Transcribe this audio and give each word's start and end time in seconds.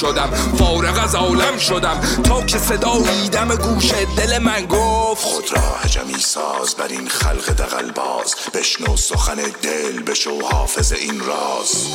شدم. 0.00 0.30
فارغ 0.58 1.04
از 1.04 1.14
عالم 1.14 1.58
شدم. 1.58 2.00
تا 2.24 2.42
که 2.42 2.58
صدایی 2.58 3.28
دم 3.28 3.54
گوش 3.54 3.92
دل 4.16 4.38
من 4.38 4.66
گفت 4.66 5.24
خود 5.24 5.52
را 5.52 5.76
عجمی 5.84 6.20
ساز 6.20 6.74
بر 6.74 6.88
این 6.88 7.08
خلق 7.08 7.50
دقل 7.50 7.90
باز 7.90 8.34
بشنو 8.54 8.96
سخن 8.96 9.36
دل 9.62 10.02
بشو 10.02 10.40
حافظ 10.52 10.92
این 10.92 11.20
راز. 11.20 11.86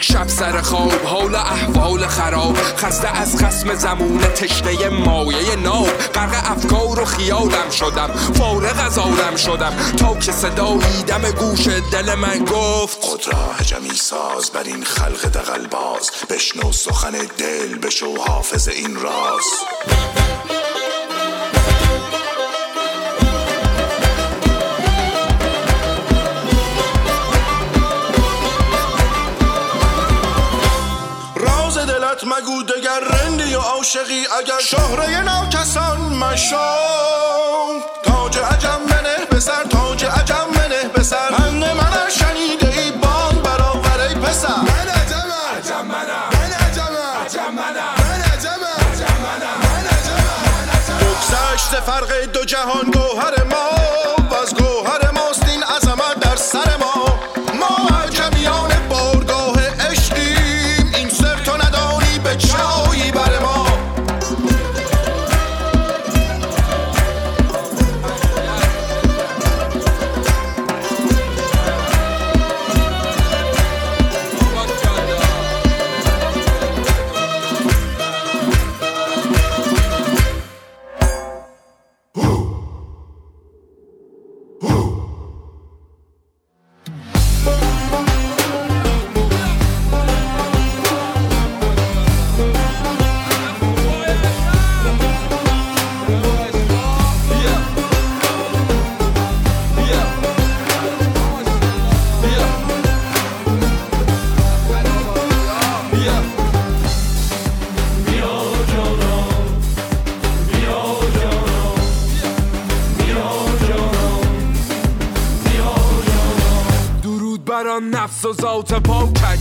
یک 0.00 0.06
شب 0.06 0.28
سر 0.28 0.60
خواب 0.60 1.04
حال 1.04 1.34
احوال 1.34 2.06
خراب. 2.06 2.56
خسته 2.56 3.08
از 3.08 3.36
خسم 3.36 3.74
زمونه 3.74 4.26
تشنه 4.26 4.88
مایه 4.88 5.56
ناب. 5.56 5.88
غرق 6.14 6.50
افکار 6.50 7.00
و 7.00 7.04
خیالم 7.04 7.70
شدم 7.70 8.08
فارغ 8.34 8.86
از 8.86 8.98
عالم 8.98 9.36
شدم. 9.36 9.72
تا 9.98 10.14
که 10.14 10.32
صدایی 10.32 11.02
دم 11.06 11.30
گوش 11.30 11.68
دل 11.92 12.14
من 12.14 12.44
گفت 12.44 13.04
خود 13.04 13.28
را 13.28 13.52
هجمی 13.52 13.94
ساز 13.94 14.50
بر 14.50 14.62
این 14.62 14.84
خلق 14.84 15.26
دقل 15.26 15.66
باز 15.66 16.10
بشنو 16.30 16.72
سخن 16.72 17.12
دل 17.38 17.78
بشو 17.78 18.16
حافظ 18.16 18.68
این 18.68 18.96
راز. 18.96 19.44
عاشقی 33.80 34.26
اگر 34.38 34.60
شهره 34.60 35.20
ناکسان 35.20 35.98
مشو 35.98 36.56
تاج 38.02 38.38
عجم 38.38 38.80
منه 38.90 39.24
به 39.30 39.40
سر 39.40 39.64
تاج 39.70 40.04
عجم 40.04 40.46
منه 40.54 40.88
به 40.94 41.02
سر. 41.02 41.30
من 41.38 41.72
من 41.72 42.10
شنیده 42.10 42.80
ای 42.80 42.90
بان 42.90 43.42
برآور 43.42 44.00
ای 44.00 44.14
پسر. 44.14 44.48
من 44.48 44.88
عجمم. 44.88 45.32
عجم 45.58 45.86
منم. 45.86 46.28
من 46.32 46.52
عجمم. 46.52 46.96
عجم 47.24 47.54
منم. 47.54 47.94
من 48.08 48.22
عجمم. 48.22 48.92
عجم 48.92 49.16
منم. 49.22 49.58
من 49.62 49.84
عجمم. 51.48 51.82
فرق 51.86 52.32
دو 52.32 52.44
جهان 52.44 52.90
گوهر 52.90 53.44
ما. 53.44 53.79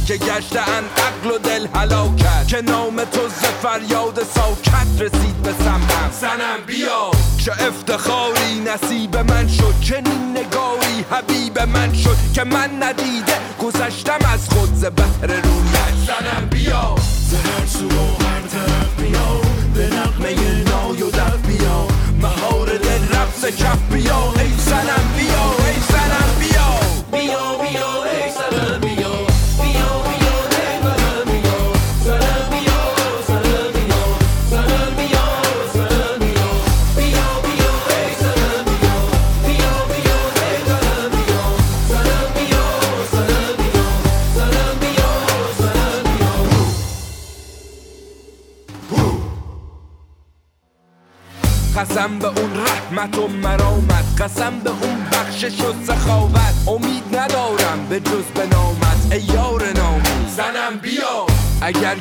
که 0.09 0.17
گشتن 0.17 0.83
عقل 0.97 1.31
و 1.31 1.37
دل 1.37 1.67
هلاکت. 1.75 2.47
که 2.47 2.61
نام 2.61 3.03
تو 3.03 3.27
ز 3.27 3.43
فریاد 3.63 4.23
ساکت 4.35 5.01
رسید 5.01 5.41
به 5.41 5.53
سمم 5.63 6.11
زنم 6.21 6.65
بیا. 6.67 7.11
چه 7.45 7.51
افتخاری 7.51 8.59
نصیب 8.65 9.17
من 9.17 9.47
شد. 9.47 9.73
چنین 9.81 10.37
نگاری 10.37 11.05
حبیب 11.11 11.59
من 11.59 11.93
شد 11.93 12.17
که 12.33 12.43
من 12.43 12.83
ندیده 12.83 13.37
گذشتم 13.63 14.19
از 14.33 14.49
خود 14.49 14.75
ز 14.75 14.85
بهر 14.85 15.27
رویت. 15.27 15.93
زنم 16.07 16.49
بیا. 16.49 16.95
ز 17.29 17.33
هر 17.33 17.65
سو 17.65 17.87
و 17.87 18.23
هر 18.23 18.41
طرف 18.41 18.99
بیا. 18.99 19.41
به 19.75 19.95
نغمه 19.95 20.63
نای 20.63 21.03
و 21.03 21.11
دف 21.11 21.37
بیا. 21.47 21.87
مهار 22.21 22.67
دل 22.67 23.17
رفت 23.17 23.45
کف 23.45 23.79
بیا. 23.91 24.33
ای 24.39 24.49
زنم 24.57 25.13
بیا. 25.17 25.28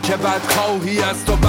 که 0.09 0.17
بد 0.17 0.53
خواهی 0.53 1.03
از 1.03 1.25
تو 1.25 1.48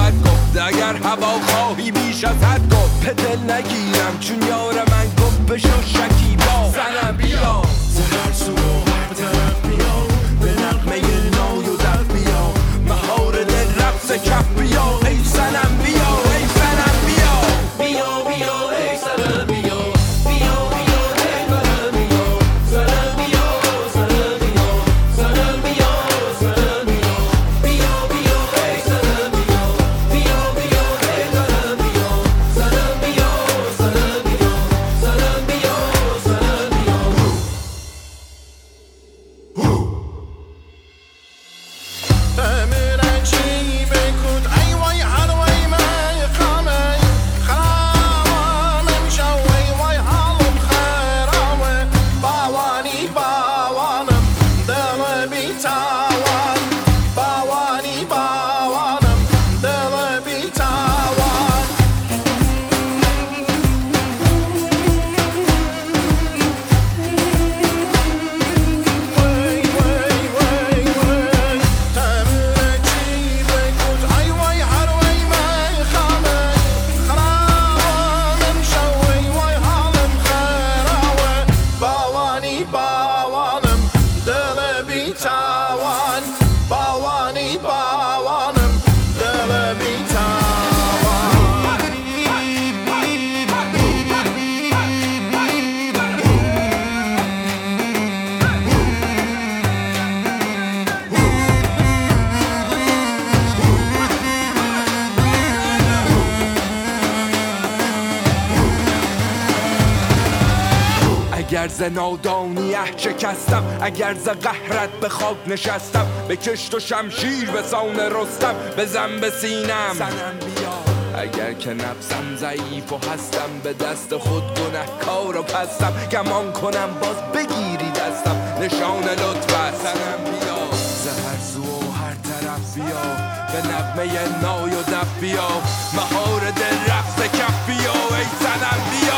اگر 111.90 111.94
ز 111.94 111.98
نادانی 111.98 112.74
اه 112.74 112.96
شکستم. 112.96 113.64
اگر 113.80 114.14
ز 114.14 114.28
قهرت 114.28 114.90
به 115.00 115.08
خاک 115.08 115.36
نشستم 115.46 116.06
به 116.28 116.36
کشت 116.36 116.74
و 116.74 116.80
شمشیر 116.80 117.50
به 117.50 117.62
سان 117.62 118.00
رستم 118.00 118.54
بزن 118.78 119.20
به 119.20 119.30
سینم. 119.30 119.96
بیا. 119.96 121.20
اگر 121.22 121.52
که 121.52 121.74
نفسم 121.74 122.36
ضعیف 122.36 122.92
و 122.92 122.96
هستم 122.96 123.50
به 123.64 123.72
دست 123.72 124.16
خود 124.16 124.42
گنه 124.42 124.84
کار 125.06 125.36
و 125.36 125.42
پستم. 125.42 125.92
گمان 126.12 126.52
کنم 126.52 126.88
باز 127.00 127.16
بگیری 127.34 127.90
دستم. 127.90 128.36
نشان 128.60 129.04
لطفت 129.04 129.74
زنم 129.82 130.24
بیا. 130.24 130.76
ز 130.76 131.06
هر 131.06 131.40
سو 131.52 131.62
و 131.62 131.92
هر 131.92 132.14
طرف 132.14 132.74
بیا. 132.74 133.16
به 133.52 133.68
نغمه 133.68 134.42
نای 134.42 134.70
و 134.70 134.82
دف 134.82 135.20
بیا. 135.20 135.48
مهار 135.94 136.40
دل 136.40 136.92
رقص 136.92 137.38
کف 137.38 137.66
بیا. 137.66 137.92
ای 137.92 138.24
زنم 138.40 138.80
بیا. 138.90 139.09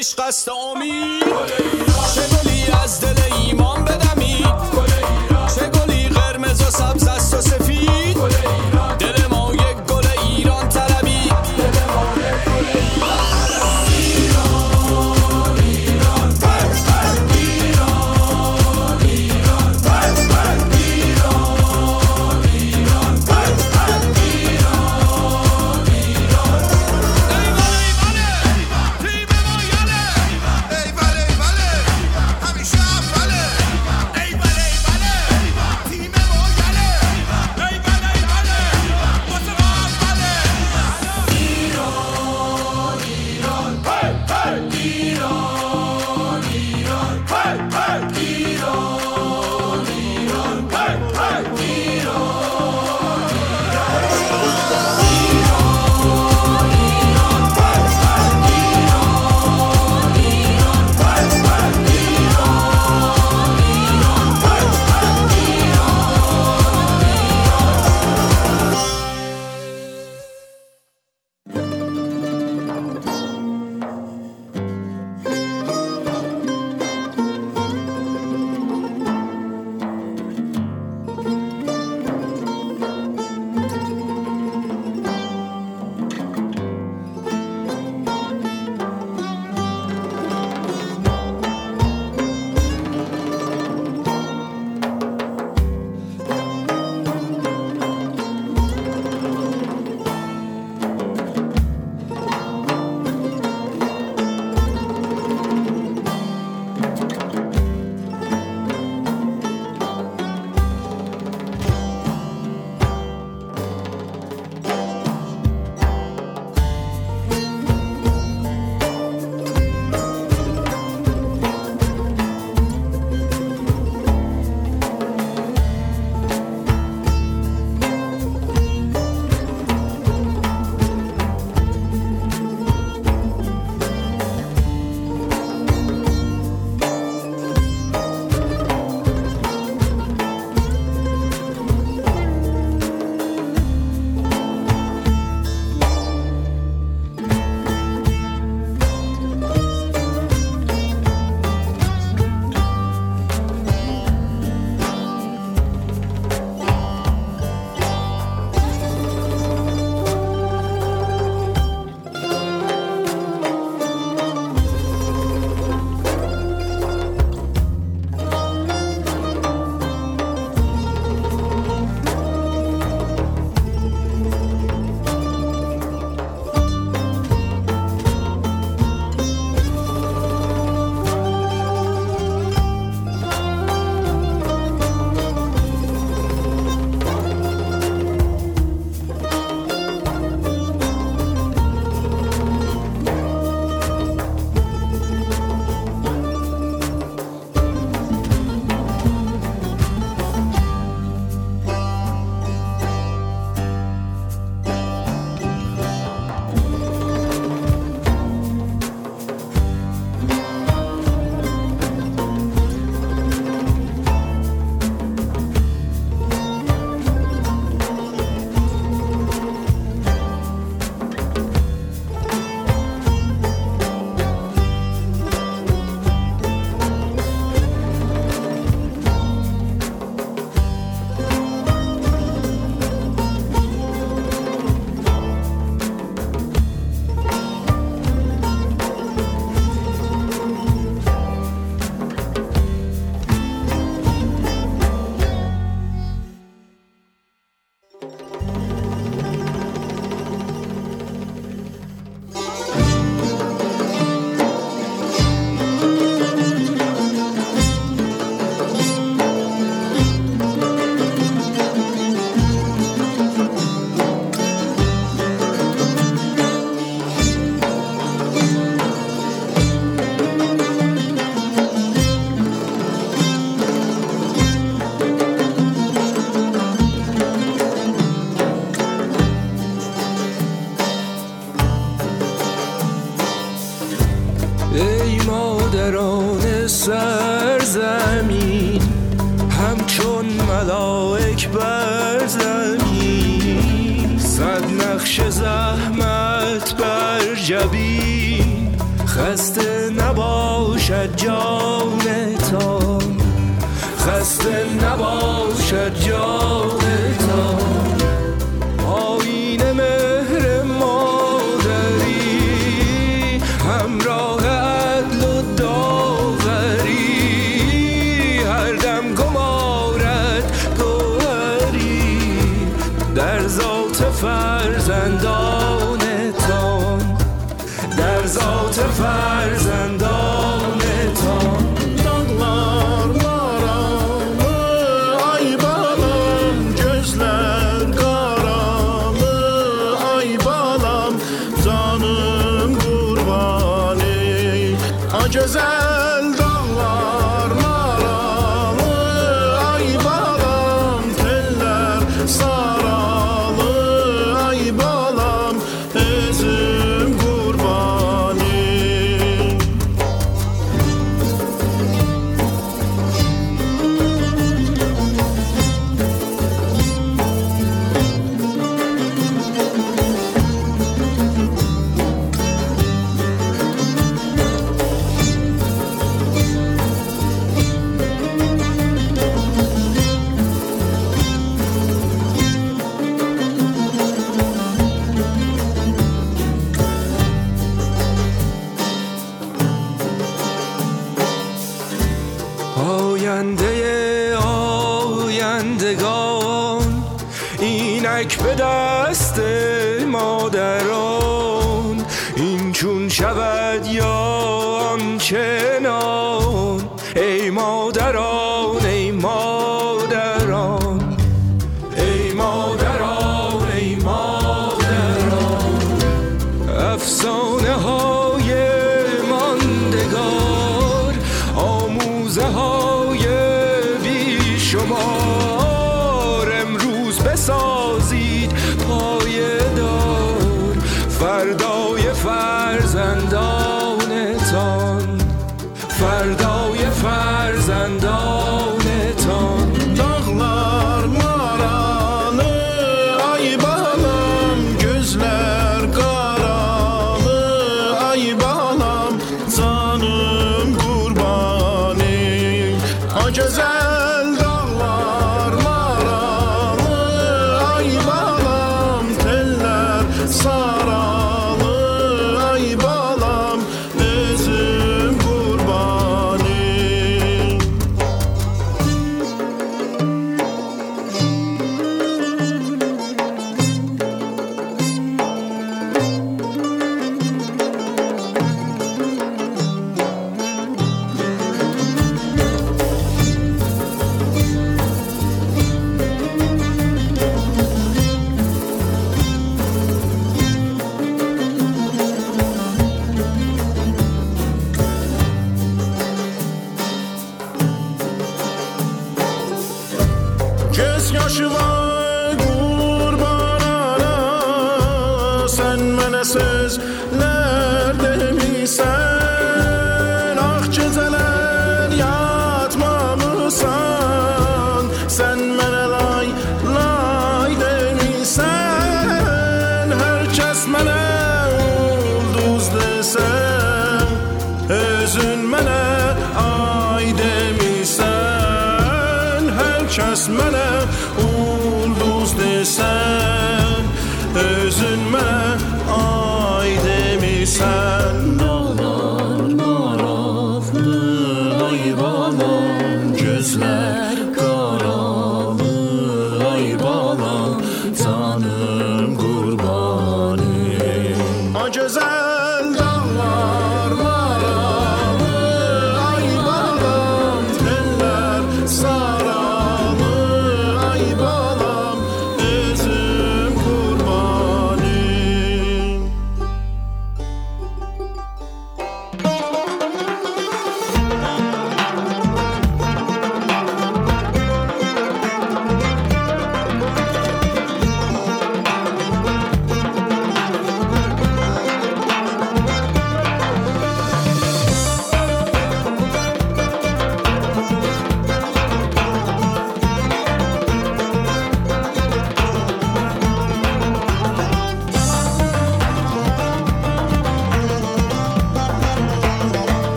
عشق 0.00 0.20
است 0.20 0.48
امید 0.48 1.24
چه 2.14 2.20
گلی 2.36 2.66
از 2.84 3.00
دل 3.00 3.19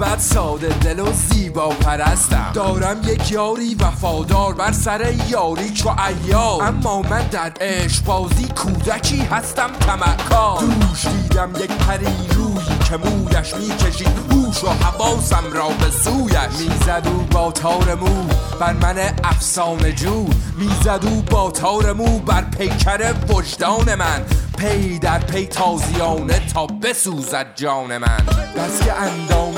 بد 0.00 0.18
ساده 0.18 0.68
دل 0.68 1.00
و 1.00 1.12
زیبا 1.12 1.68
پرستم. 1.68 2.50
دارم 2.54 2.96
یک 3.04 3.32
یاری 3.32 3.74
وفادار 3.74 4.54
بر 4.54 4.72
سر 4.72 5.14
یاری 5.28 5.70
چو 5.70 5.88
ایار 5.88 6.62
اما 6.62 7.02
من 7.02 7.22
در 7.30 7.52
عشق 7.60 8.04
بازی 8.04 8.48
کودکی 8.48 9.22
هستم 9.22 9.70
طمعکار. 9.80 10.60
دوش 10.60 11.06
دیدم 11.06 11.50
یک 11.58 11.70
پری 11.72 12.28
روی 12.34 12.78
که 12.88 12.96
مویش 12.96 13.54
می‌کشید. 13.54 14.08
هوش 14.30 14.64
و 14.64 14.68
حواسم 14.68 15.52
را 15.52 15.68
به 15.68 15.90
سویش 16.04 16.70
می‌زد 16.70 17.02
او 17.06 17.26
با 17.30 17.52
تار 17.52 17.94
مو 17.94 18.24
بر 18.60 18.72
من 18.72 18.98
افسانه 19.24 19.92
جو. 19.92 20.26
می‌زد 20.58 21.00
او 21.02 21.22
با 21.22 21.50
تار 21.50 21.92
مو 21.92 22.18
بر 22.18 22.42
پیکر 22.42 23.14
وجدان 23.28 23.94
من. 23.94 24.24
پی 24.58 24.98
در 24.98 25.18
پی 25.18 25.46
تازیانه 25.46 26.42
تا 26.54 26.66
بسوزد 26.66 27.46
جان 27.54 27.98
من. 27.98 28.26
بس 28.56 28.84
که 28.84 28.92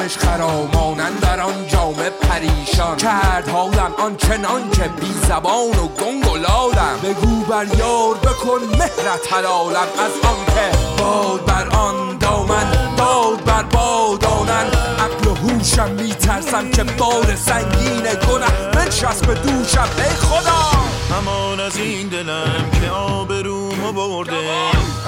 اندامش 0.07 0.19
خرامانند 0.19 1.21
در 1.21 1.41
آن 1.41 1.69
جامه 1.69 2.11
پریشان. 2.11 2.97
کرد 2.97 3.49
حالم 3.49 3.95
آن 3.99 4.17
چنان 4.17 4.71
که 4.71 4.83
بی 5.01 5.13
زبان 5.29 5.71
و 5.71 5.89
گنگ 5.89 6.33
و 6.33 6.37
لالم. 6.37 6.99
بگو 7.03 7.45
بر 7.45 7.67
یار 7.79 8.15
بکن 8.15 8.61
مهرت 8.79 9.33
حلالم 9.33 9.89
از 9.99 10.13
آن 10.31 10.55
که 10.55 10.79
باد 11.03 11.45
بر 11.45 11.69
آن 11.69 12.19
دامن 12.19 12.97
باد 12.97 13.45
بر 13.45 13.63
باد 13.63 14.25
آنن. 14.25 14.67
عقل 14.99 15.29
و 15.29 15.35
هوشم 15.35 15.91
میترسم 15.91 16.71
که 16.71 16.85
بار 16.85 17.37
سنگین 17.37 18.03
گنه. 18.03 18.71
بنشست 18.73 19.27
به 19.27 19.35
دوشم 19.35 19.89
ای 19.99 20.15
خدا! 20.15 20.87
همان 21.17 21.61
از 21.61 21.77
این 21.77 22.09
دلم 22.09 22.71
که 22.81 22.91
آبرومو 22.91 23.93
برده. 23.93 24.33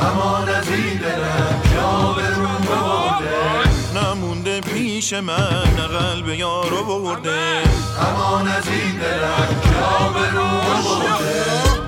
همان 0.03 0.49
از 0.49 0.69
این 0.69 0.99
دلم 0.99 1.63
که 1.73 1.81
آبروم 1.81 2.67
برده. 2.69 2.89
نمونده 3.19 3.68
پیش 4.99 5.13
من 5.13 5.65
نه 5.77 5.87
قلب 5.87 6.29
یارو 6.29 7.01
برده 7.03 7.63
همان 8.01 8.49
از 8.49 8.69
این 8.69 8.99
دلم 8.99 9.61
که 9.63 9.79
آبروم 9.85 10.83
برده 10.85 11.88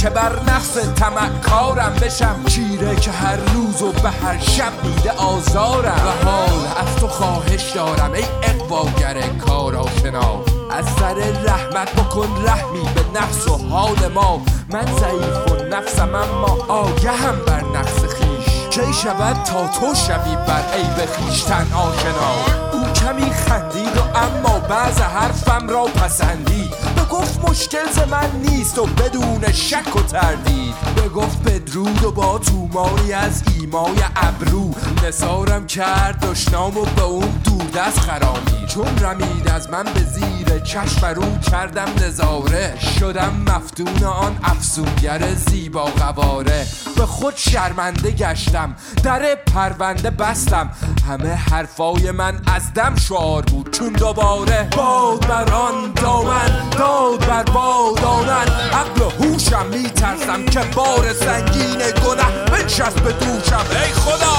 که 0.00 0.10
بر 0.10 0.32
نقص 0.46 0.74
تمکارم 0.96 1.94
بشم. 2.02 2.44
چیره 2.46 2.96
که 2.96 3.10
هر 3.10 3.36
روز 3.36 3.82
و 3.82 3.92
به 3.92 4.10
هر 4.10 4.38
شب 4.38 4.72
دیده 4.82 5.10
آزارم. 5.10 6.02
و 6.06 6.28
حال 6.28 6.66
از 6.80 6.96
تو 6.96 7.08
خواهش 7.08 7.70
دارم 7.70 8.12
ای 8.12 8.24
اقواگر 8.42 9.22
کار 9.46 9.76
آشنا 9.76 10.42
از 10.70 10.84
سر 10.98 11.14
رحمت 11.44 11.92
بکن 11.92 12.44
رحمی 12.46 12.80
به 12.94 13.20
نفس 13.20 13.48
و 13.48 13.68
حال 13.68 14.12
ما. 14.14 14.42
من 14.68 14.86
ضعیف 14.86 15.52
و 15.52 15.64
نفسم 15.64 16.14
اما 16.14 16.64
آگهم 16.68 17.36
بر 17.46 17.64
نقص 17.78 18.00
خیش 18.00 18.68
کی 18.70 18.92
شود 18.92 19.42
تا 19.42 19.68
تو 19.68 19.94
شوی 19.94 20.36
بر 20.46 20.62
عیب 20.74 21.08
خیشتن 21.10 21.66
آشنا؟ 21.72 22.32
او 22.72 22.92
کمی 22.92 23.30
خندید 23.30 23.96
و 23.96 24.18
اما 24.18 24.58
بعض 24.58 25.00
حرفم 25.00 25.68
را 25.68 25.84
پسندید. 25.84 26.89
گفت 27.10 27.50
مشکل 27.50 27.92
ز 27.92 27.98
من 27.98 28.30
نیست 28.44 28.78
و 28.78 28.86
بدون 28.86 29.52
شک 29.52 29.96
و 29.96 30.02
تردید. 30.02 30.74
به 30.96 31.08
گفت 31.08 31.42
بدرود 31.42 32.04
و 32.04 32.12
با 32.12 32.38
توماری 32.38 33.12
از 33.12 33.42
ایمای 33.60 33.96
ابرو. 34.16 34.70
نسارم 35.06 35.66
کرد 35.66 36.26
دشنام 36.26 36.76
و 36.76 36.84
به 36.84 37.02
اون 37.02 37.28
دوردست 37.44 37.98
خرامی. 37.98 38.66
چون 38.68 38.98
رمید 38.98 39.48
از 39.48 39.70
من 39.70 39.84
به 39.84 40.00
زیر 40.04 40.29
چشم 40.58 41.06
رو 41.06 41.38
کردم 41.50 41.88
نظاره. 42.06 42.78
شدم 43.00 43.44
مفتون 43.46 44.04
آن 44.04 44.38
افسونگر 44.42 45.34
زیبا 45.34 45.84
قواره. 45.84 46.66
به 46.96 47.06
خود 47.06 47.36
شرمنده 47.36 48.10
گشتم 48.10 48.76
در 49.04 49.34
پرونده 49.34 50.10
بستم. 50.10 50.70
همه 51.08 51.34
حرفای 51.34 52.10
من 52.10 52.40
از 52.46 52.74
دم 52.74 52.96
شعار 52.96 53.42
بود 53.42 53.70
چون 53.70 53.92
دوباره 53.92 54.68
باد 54.76 55.26
بر 55.26 55.52
آن 55.52 55.92
دامن 55.92 56.70
داد 56.78 57.26
بر 57.26 57.42
باد 57.42 58.04
آنن 58.04 58.46
عقل 58.72 59.02
و 59.02 59.10
هوشم 59.10 59.66
میترسم 59.66 60.46
که 60.46 60.60
بار 60.74 61.12
سنگین 61.12 61.78
گنه 61.78 62.49
بنشست 62.70 63.02
به 63.02 63.12
دوشم 63.12 63.64
ای 63.70 63.92
خدا! 63.92 64.34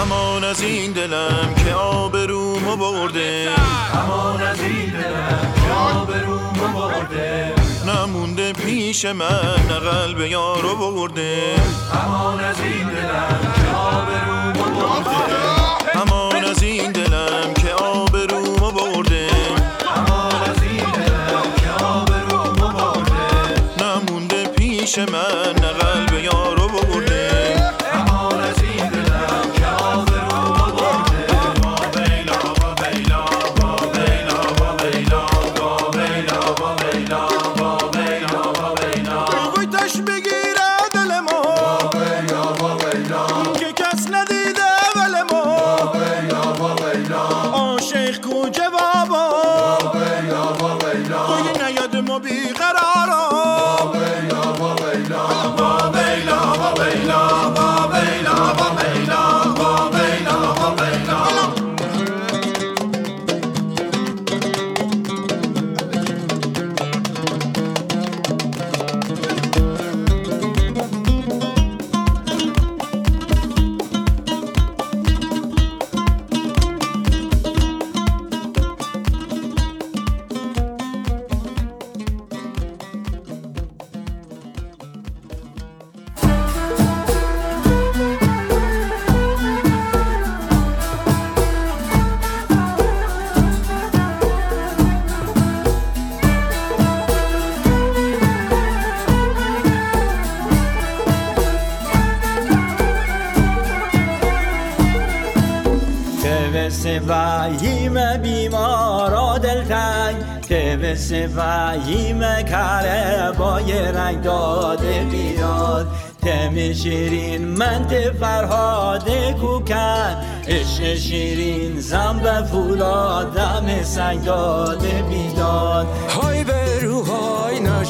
همان 0.00 0.44
از 0.44 0.62
این 0.62 0.92
دلم 0.92 1.54
که 1.64 1.74
آبرومو 1.74 2.76
برده. 2.76 3.50
همان 3.94 4.42
از 4.42 4.60
این 4.60 4.90
دلم 4.90 5.54
که 5.54 5.72
آبروم 5.72 6.72
برده. 6.74 7.54
نمونده 7.86 8.52
پیش 8.52 9.04
من 9.04 9.66
نه 9.68 9.78
قلب 9.78 10.20
یارو 10.20 10.76
برده. 10.76 11.54
همان 11.92 12.40
از 12.40 12.60
این 12.60 12.88
دلم 12.88 13.52
که 13.54 13.76
آبروم 13.76 14.52
برده. 14.52 15.49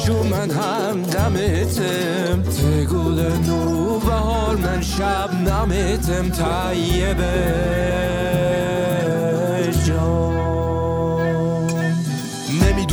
نشو 0.00 0.22
من 0.22 0.50
هم 0.50 1.02
دمتم 1.02 2.42
تگول 2.42 3.20
نو 3.46 3.98
بهار 3.98 4.56
من 4.56 4.82
شب 4.82 5.30
نمتم 5.34 6.30
طیبه. 6.30 7.60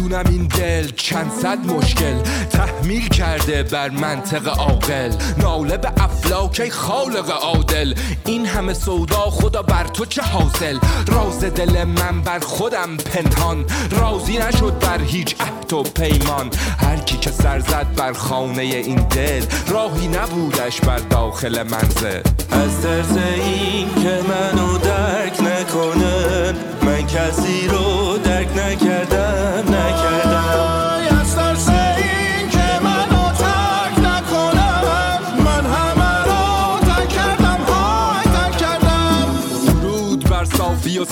نمی‌دونم 0.07 0.25
این 0.29 0.47
دل 0.47 0.89
چند 0.95 1.31
صد 1.41 1.65
مشکل 1.65 2.21
تحمیل 2.49 3.07
کرده 3.07 3.63
بر 3.63 3.89
منطق 3.89 4.47
عاقل. 4.47 5.11
ناله 5.37 5.77
به 5.77 5.91
افلاک 5.97 6.69
خالق 6.69 7.29
عادل. 7.29 7.93
این 8.25 8.45
همه 8.45 8.73
سودا 8.73 9.29
خدا 9.29 9.61
بر 9.61 9.87
تو 9.87 10.05
چه 10.05 10.21
حاصل؟ 10.21 10.79
راز 11.07 11.39
دل 11.39 11.83
من 11.83 12.21
بر 12.21 12.39
خودم 12.39 12.97
پنهان. 12.97 13.65
راضی 13.91 14.37
نشد 14.37 14.79
بر 14.79 15.01
هیچ 15.01 15.35
عهد 15.39 15.73
و 15.73 15.83
پیمان. 15.83 16.49
هر 16.79 16.97
کی 16.97 17.17
که 17.17 17.31
سر 17.31 17.59
زد 17.59 17.87
بر 17.95 18.13
خانه 18.13 18.61
این 18.61 18.95
دل 18.95 19.45
راهی 19.67 20.07
نبودش 20.07 20.81
بر 20.81 20.97
داخل 20.97 21.63
منزل. 21.63 22.21
از 22.51 22.81
ترس 22.81 23.17
این 23.17 23.87
که 24.03 24.19
منو 24.29 24.77
درک 24.77 25.41
نکنه 25.41 26.53
من 26.81 27.07
کسی 27.07 27.67
رو 27.67 28.16
درک 28.36 28.48
نکردم 28.56 29.74
نکردم 29.74 30.15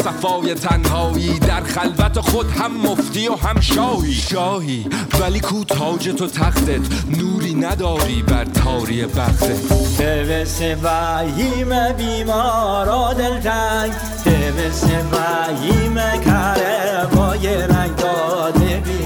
صفای 0.05 0.53
تنهایی 0.53 1.39
در 1.39 1.63
خلوت 1.63 2.19
خود 2.19 2.51
هم 2.51 2.77
مفتی 2.77 3.27
و 3.27 3.35
هم 3.35 3.61
شاهی. 3.61 4.13
شاهی 4.13 4.87
ولی 5.19 5.39
کو 5.39 5.63
تاج 5.63 6.09
تو 6.09 6.27
تختت 6.27 6.81
نوری 7.17 7.53
نداری 7.53 8.21
بر 8.21 8.45
تاری 8.45 9.05
بختت 9.05 9.97
ته 9.97 10.45
سواییم 10.45 11.93
بیمارا 11.97 13.13
دلتنگ 13.13 13.91
ته 14.25 14.71
سواییم 14.71 15.95
کره 15.95 17.07
بای 17.15 17.57
رنگ 17.57 17.95
داده 17.95 18.83
بیاد 18.85 19.04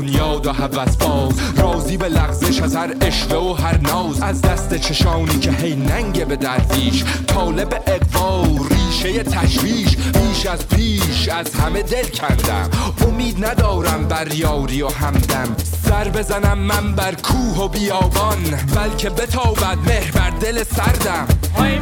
بنیاد 0.00 0.46
و 0.46 0.52
هوس 0.52 0.96
باز. 0.96 1.32
راضی 1.56 1.96
به 1.96 2.08
لغزش 2.08 2.60
از 2.60 2.76
هر 2.76 2.94
اشوه 3.00 3.36
و 3.36 3.52
هر 3.52 3.80
ناز. 3.80 4.22
از 4.22 4.42
دست 4.42 4.74
چشانی 4.74 5.38
که 5.38 5.50
هی 5.50 5.76
ننگ 5.76 6.26
به 6.26 6.36
درویش. 6.36 7.04
طالب 7.26 7.82
اقوا 7.86 8.44
ریشه 8.70 9.22
تشویش. 9.22 9.96
بیش 9.96 10.46
از 10.46 10.68
پیش 10.68 11.28
از 11.28 11.54
همه 11.54 11.82
دل 11.82 12.08
کندم. 12.08 12.70
امید 13.08 13.44
ندارم 13.44 14.08
بر 14.08 14.34
یاری 14.34 14.82
و 14.82 14.88
همدم. 14.88 15.56
سر 15.88 16.08
بزنم 16.08 16.58
من 16.58 16.94
بر 16.94 17.14
کوه 17.14 17.58
و 17.58 17.68
بیابان. 17.68 18.42
بلکه 18.74 19.10
بتابد 19.10 19.78
مهر 19.86 20.10
بر 20.10 20.30
دل 20.30 20.64
سردم. 20.64 21.26
های 21.56 21.78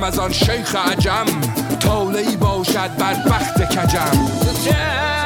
بگیرم 0.00 0.02
از 0.02 0.18
آن 0.18 0.32
شیخ 0.32 0.76
عجم. 0.76 1.24
طالعی 1.80 2.36
باشد 2.36 2.96
بر 2.98 3.14
بخت 3.14 3.64
کجم 3.64 5.19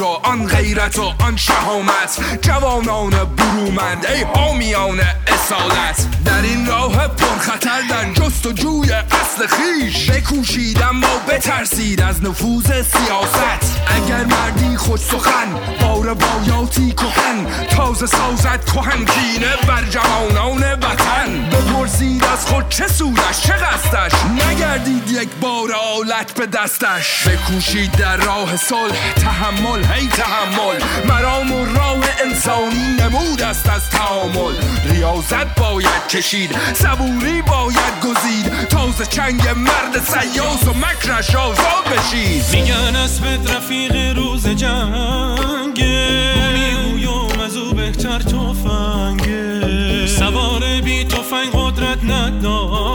و 0.00 0.04
آن 0.04 0.46
غیرت 0.46 0.98
و 0.98 1.12
آن 1.24 1.36
شهامت. 1.36 2.40
جوانان 2.42 3.10
برومند 3.10 4.06
ای 4.06 4.22
حامیان 4.34 5.00
اصالت. 5.26 6.06
در 6.24 6.42
این 6.42 6.66
راه 6.66 7.08
پرخطر 7.08 7.80
در 7.90 8.12
جست 8.12 8.46
و 8.46 8.52
جوی 8.52 8.92
اصل 8.92 9.46
خیش. 9.46 10.10
بکوشید 10.10 10.82
اما 10.82 11.18
بترسید 11.28 12.00
از 12.00 12.22
نفوذ 12.22 12.66
سیاست. 12.66 13.80
اگر 13.86 14.24
مردی 14.24 14.76
خود 14.76 15.00
سخن 15.00 15.48
بار 15.80 16.14
بایاتی 16.14 16.92
کهن. 16.92 17.66
تازه 17.66 18.06
سازد 18.06 18.64
کهن 18.64 19.04
کینه 19.04 19.56
بر 19.68 19.84
جوانان 19.90 20.62
وطن. 20.72 21.50
بپرسید 21.50 22.24
از 22.24 22.46
خود 22.46 22.68
چه 22.68 22.88
سودش 22.88 23.40
چه 23.42 23.52
قصدش؟ 23.52 24.12
نگردید 24.24 25.10
یک 25.10 25.28
بار 25.40 25.72
آلت 25.72 26.34
به 26.34 26.46
دستش. 26.46 27.28
بکوشید 27.28 27.92
در 27.92 28.16
راه 28.16 28.56
صلح 28.56 29.12
تحمل 29.12 29.84
هی 29.92 30.08
تحمل. 30.08 30.80
مرام 31.08 31.52
و 31.52 31.64
راه 31.64 32.04
انسانی 32.24 32.96
نمود 33.00 33.42
است 33.42 33.68
از 33.68 33.90
تعامل 33.90 34.54
ریاضت 34.84 35.60
باید 35.60 36.06
کشید 36.10 36.50
صبوری 36.74 37.42
باید 37.42 38.00
گزید. 38.04 38.68
تازه 38.68 39.06
چنگ 39.06 39.48
مرد 39.48 40.02
سیاس 40.04 40.68
و 40.68 40.72
مکرش 40.72 41.34
آزاد 41.34 41.84
بشید. 41.92 42.44
میگن 42.52 42.96
اسمت 42.96 43.50
رفیق 43.50 44.16
روز 44.16 44.48
جنگه. 44.48 46.34
می‌گویم 46.52 47.40
از 47.40 47.56
او 47.56 47.74
بهتر 47.74 48.18
تفنگه 48.18 50.06
سوار 50.06 50.80
بی 50.84 51.04
تفنگ 51.04 51.50
قدرت 51.52 52.04
نداره 52.04 52.89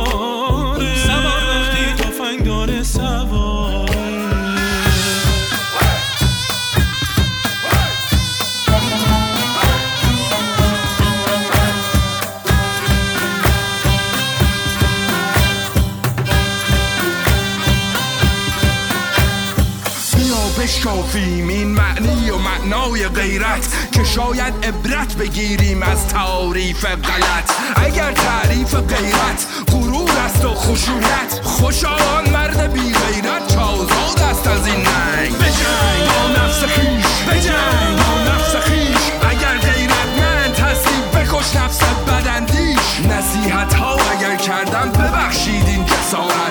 غیرت 23.07 23.91
که 23.91 24.03
شاید 24.03 24.53
عبرت 24.65 25.15
بگیریم 25.15 25.83
از 25.83 26.07
تعاریف 26.07 26.85
غلط. 26.85 27.51
اگر 27.75 28.11
تعریف 28.11 28.75
غیرت 28.75 29.45
غرور 29.71 30.11
است 30.25 30.45
و 30.45 30.55
خشونت 30.55 31.41
خوشا 31.43 31.95
آن 32.17 32.29
مرد 32.29 32.73
بی 32.73 32.93
غیرت 32.93 33.47
که 33.47 33.57
آزاد 33.59 34.19
است 34.31 34.47
از 34.47 34.67
این 34.67 34.75
ننگ. 34.75 35.37
بجنگ 35.37 36.05
با 36.07 36.43
نفس 36.43 36.63
خیش 36.63 37.05
بجنگ 37.29 37.97
با 37.97 38.31
نفس 38.31 38.55
خیش 38.55 39.11
اگر 39.29 39.57
غیرتمند 39.57 40.59
هستی 40.59 41.01
بکش 41.15 41.55
نفست 41.55 41.85
بدندیش 42.07 42.99
نصیحت 43.09 43.73
ها 43.73 43.95
اگر 44.11 44.35
کردم 44.35 44.91
ببخشید 44.91 45.67
این 45.67 45.85
جسارت. 45.85 46.44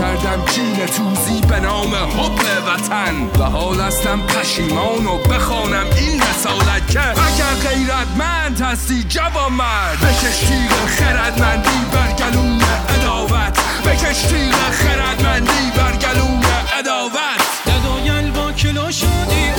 کردم 0.00 0.44
کین 0.44 0.86
توزی 0.86 1.40
به 1.40 1.60
نام 1.60 1.94
حب 1.94 2.40
وطن. 2.66 3.40
و 3.40 3.44
حال 3.44 3.80
هستم 3.80 4.20
پشیمان 4.20 5.06
و 5.06 5.18
بخوانم 5.18 5.86
این 5.98 6.22
رسالت 6.22 6.90
که 6.90 7.00
اگر 7.00 7.68
غیرتمند 7.68 8.60
هستی 8.60 9.04
جوان 9.08 9.52
مرد. 9.52 9.98
بکش 10.00 10.38
تیغ 10.38 10.86
خردمندی 10.86 11.84
بر 11.92 12.12
گلوی 12.12 12.60
اداوت 12.88 13.58
بکش 13.86 14.22
تیغ 14.22 14.70
خردمندی 14.70 15.70
بر 15.76 15.92
گلوی 15.92 16.44
اداوت 16.78 17.40
ددایل 17.66 18.30
با 18.30 18.52
کلا 18.52 18.90
شدی 18.90 19.50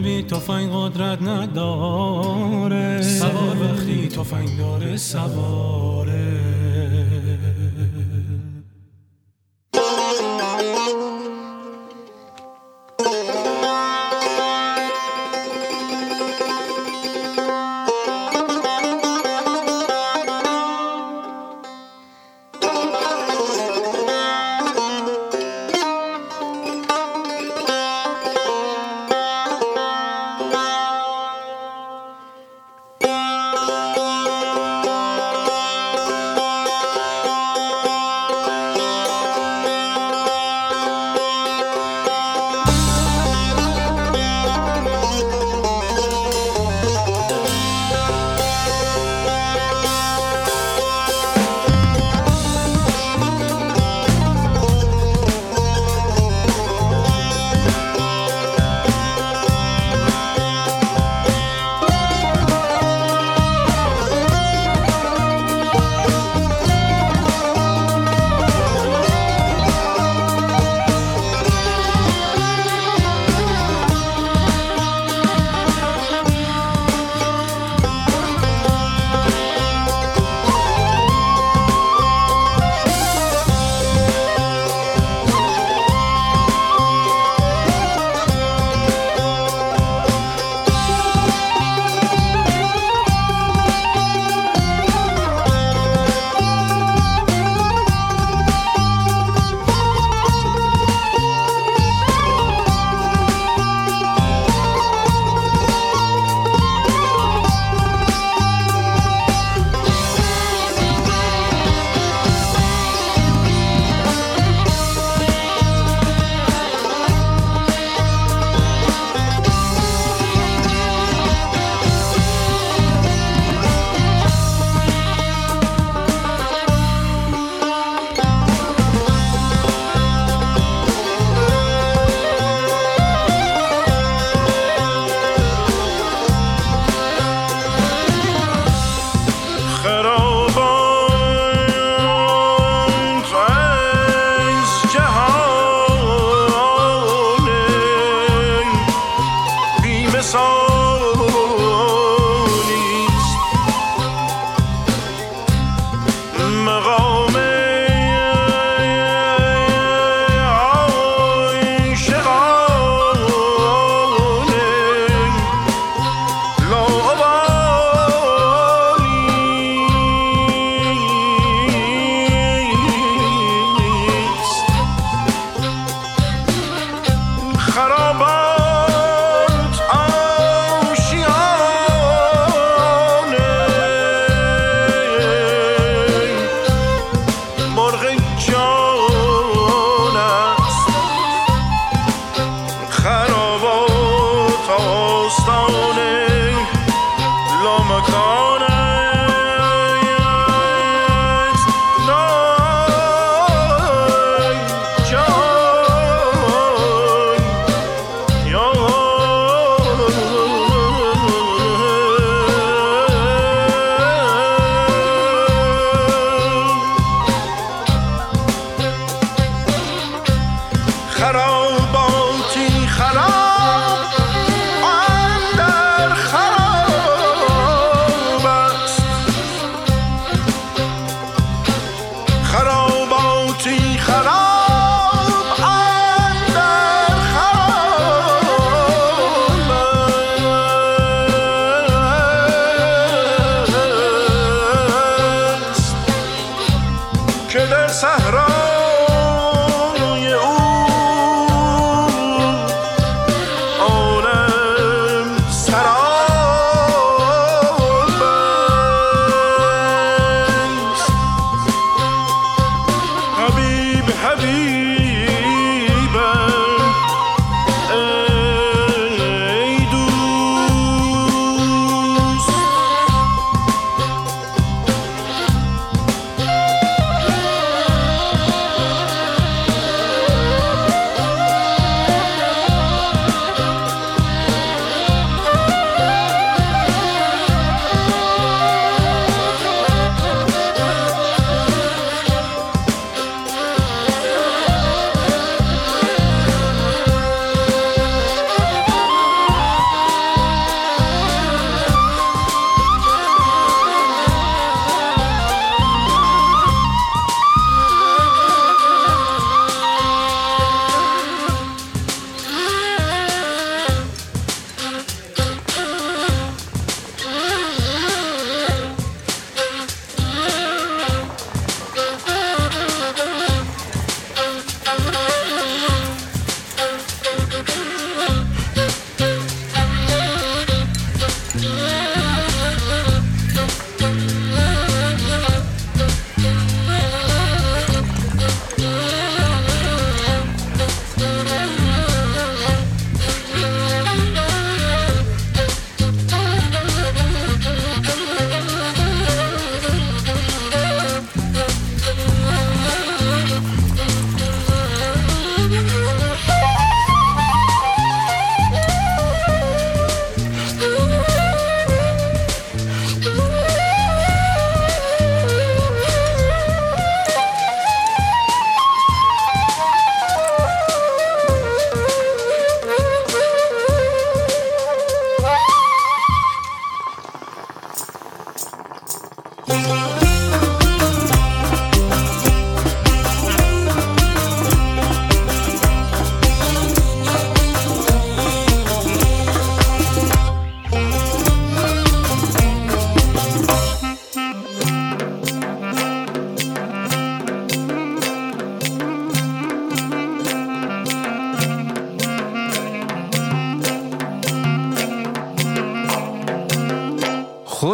بی 0.00 0.22
تفنگ 0.22 0.70
قدرت 0.72 1.22
نداره. 1.22 3.02
سوار 3.02 3.56
وقتی 3.62 4.08
تفنگ 4.08 4.58
داره 4.58 4.96
سواره. 4.96 6.63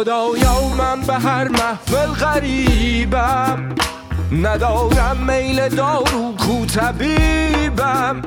خدایا 0.01 0.61
من 0.77 1.01
به 1.01 1.13
هر 1.13 1.47
محفل 1.47 2.07
غریبم. 2.07 3.75
ندارم 4.31 5.17
میل 5.27 5.69
دارو 5.69 6.35
کو 6.37 6.65
طبیبم. 6.65 8.21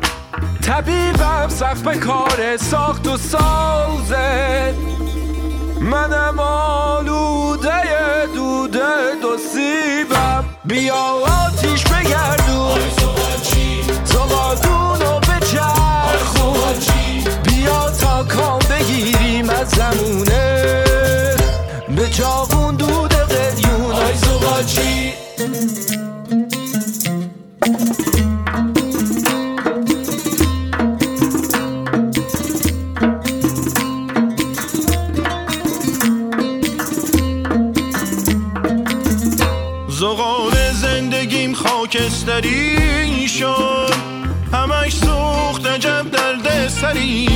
طبیبم 0.66 1.48
سخت 1.48 1.82
به 1.82 1.96
کار 1.96 2.56
ساخت 2.56 3.08
و 3.08 3.16
سازه. 3.16 4.74
منم 5.80 6.38
آلوده 6.38 7.82
دوده 8.34 9.14
دو 9.22 9.36
سیبم. 9.52 10.44
بیا 10.64 11.04
آتیش 11.46 11.84
بگردون 11.84 12.80
زغالدون 14.04 15.06
و 15.06 15.20
به 15.20 15.46
چرخون 15.46 16.74
بیا 17.42 17.90
تا 17.90 18.24
کام 18.24 18.58
بگیریم 18.58 19.50
از 19.50 19.68
زمونه. 19.68 20.84
به 21.96 22.08
چاقون 22.08 22.76
دود 22.76 23.14
قلیون. 23.14 23.92
آی 23.92 24.14
زغالچی 24.14 25.12
زغال 39.88 40.72
زندگیم 40.72 41.54
خاکستری 41.54 43.28
شد. 43.28 43.94
همش 44.52 44.94
سوخت 44.94 45.66
عجب 45.66 46.10
درد 46.10 46.68
سری. 46.68 47.33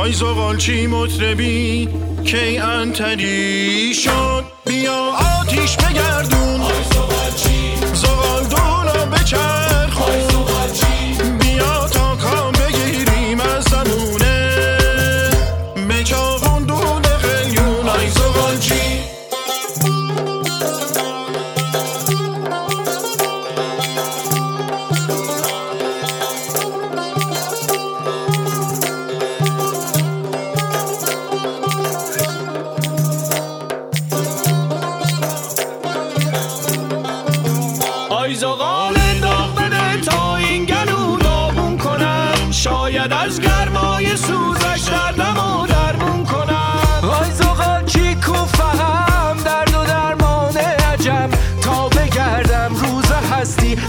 آی 0.00 0.12
زغال 0.12 0.56
چی 0.56 0.86
مطربی 0.86 1.88
کی 2.24 2.58
انتری 2.58 3.94
شد 3.94 4.39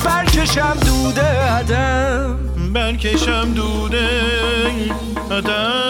برکشم 0.05 0.77
دوده 0.85 1.21
عدم. 1.21 2.39
برکشم 2.73 3.53
دوده 3.53 4.09
آدم 5.31 5.81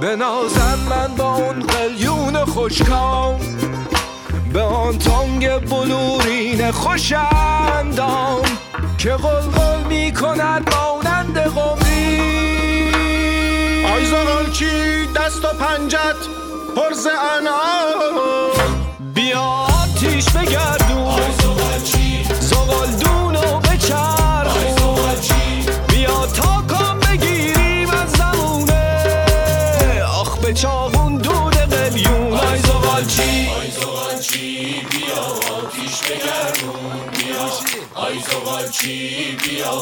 به 0.00 0.16
نازم 0.16 0.78
من 0.90 1.14
با 1.16 1.34
اون 1.34 1.60
قلیون 1.60 2.44
خوشکام. 2.44 3.47
بلورین 6.68 6.72
خوشندام 6.72 8.42
که 8.98 9.10
قلقل 9.10 9.82
می 9.88 10.12
کند 10.12 10.74
مانند 10.74 11.38
قمری. 11.38 12.94
آی 13.94 14.06
زغالچی 14.06 15.06
دست 15.06 15.44
و 15.44 15.48
پنجت 15.48 16.16
پرز 16.76 17.06
انعام. 17.06 18.86
بیا 19.14 19.42
آتیش 19.42 20.28
بگردون. 20.28 21.20
زغالدون 22.40 23.36
و 23.36 23.60
بچرخون. 23.60 24.98
بیا 25.88 26.26
تا 26.26 26.62
کام 26.68 27.00
بگیریم 27.00 27.90
از 27.90 28.10
زمونه. 28.10 30.02
آخ 30.20 30.38
به 30.38 30.52
چاقون 30.52 31.16
دود 31.16 31.56
قلیون. 31.56 32.32
آی 32.32 32.58
زغالچی 32.58 33.48
آی 38.08 38.18
زغالچی 38.20 39.36
بیا 39.36 39.74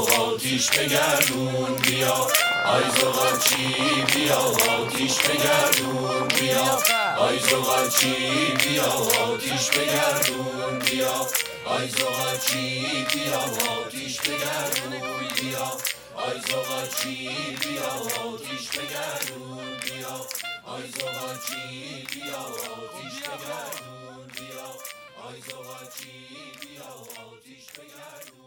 آتیش 27.33 27.67
بگردون. 27.73 28.46